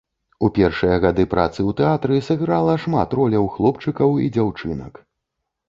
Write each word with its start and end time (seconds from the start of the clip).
У 0.45 0.47
першыя 0.53 0.95
гады 1.03 1.25
працы 1.33 1.59
ў 1.69 1.77
тэатры 1.83 2.17
сыграла 2.29 2.73
шмат 2.87 3.09
роляў 3.21 3.45
хлопчыкаў 3.59 4.19
і 4.25 4.33
дзяўчынак. 4.35 4.93